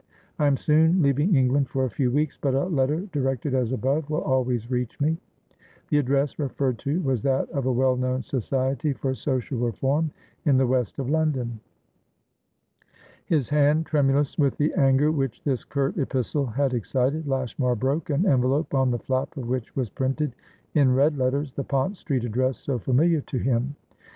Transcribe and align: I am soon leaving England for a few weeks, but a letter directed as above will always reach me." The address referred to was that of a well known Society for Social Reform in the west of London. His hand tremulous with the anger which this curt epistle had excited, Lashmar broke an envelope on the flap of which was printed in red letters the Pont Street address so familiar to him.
I 0.39 0.47
am 0.47 0.57
soon 0.57 1.03
leaving 1.03 1.35
England 1.35 1.69
for 1.69 1.85
a 1.85 1.89
few 1.91 2.09
weeks, 2.09 2.35
but 2.35 2.55
a 2.55 2.65
letter 2.65 3.01
directed 3.11 3.53
as 3.53 3.71
above 3.71 4.09
will 4.09 4.23
always 4.23 4.71
reach 4.71 4.99
me." 4.99 5.17
The 5.91 5.99
address 5.99 6.39
referred 6.39 6.79
to 6.79 6.99
was 7.03 7.21
that 7.21 7.47
of 7.51 7.67
a 7.67 7.71
well 7.71 7.95
known 7.95 8.23
Society 8.23 8.93
for 8.93 9.13
Social 9.13 9.59
Reform 9.59 10.09
in 10.43 10.57
the 10.57 10.65
west 10.65 10.97
of 10.97 11.07
London. 11.07 11.59
His 13.27 13.49
hand 13.49 13.85
tremulous 13.85 14.39
with 14.39 14.57
the 14.57 14.73
anger 14.73 15.11
which 15.11 15.43
this 15.43 15.63
curt 15.63 15.95
epistle 15.99 16.47
had 16.47 16.73
excited, 16.73 17.27
Lashmar 17.27 17.75
broke 17.75 18.09
an 18.09 18.25
envelope 18.25 18.73
on 18.73 18.89
the 18.89 18.97
flap 18.97 19.37
of 19.37 19.47
which 19.47 19.75
was 19.75 19.91
printed 19.91 20.33
in 20.73 20.95
red 20.95 21.15
letters 21.15 21.53
the 21.53 21.63
Pont 21.63 21.95
Street 21.95 22.23
address 22.23 22.57
so 22.57 22.79
familiar 22.79 23.21
to 23.21 23.37
him. 23.37 23.75